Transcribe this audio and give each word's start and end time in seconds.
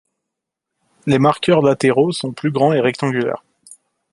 Les 1.05 1.19
marqueurs 1.19 1.61
latéraux 1.61 2.11
sont 2.11 2.33
plus 2.33 2.49
grands 2.49 2.73
et 2.73 2.79
rectangulaires. 2.81 3.43